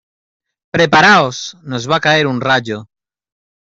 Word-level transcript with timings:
¡preparaos! 0.75 1.37
nos 1.71 1.87
va 1.87 1.97
a 1.97 2.03
caer 2.07 2.25
un 2.25 2.41
rayo. 2.41 2.87